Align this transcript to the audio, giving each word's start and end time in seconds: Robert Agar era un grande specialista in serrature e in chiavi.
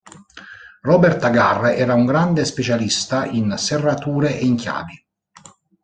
Robert 0.87 1.25
Agar 1.29 1.67
era 1.75 1.93
un 2.01 2.07
grande 2.07 2.43
specialista 2.45 3.23
in 3.27 3.53
serrature 3.55 4.35
e 4.39 4.45
in 4.45 4.55
chiavi. 4.55 5.05